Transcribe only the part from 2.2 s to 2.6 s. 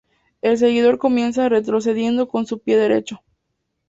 con su